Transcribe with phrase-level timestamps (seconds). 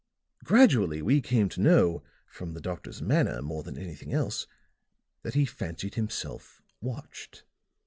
[0.43, 4.47] "Gradually we came to know, from the doctor's manner more than anything else,
[5.21, 7.43] that he fancied himself watched.